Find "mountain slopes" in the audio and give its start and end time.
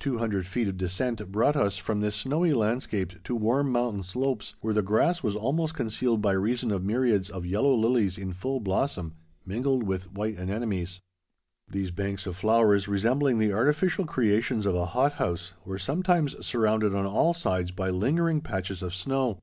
3.70-4.54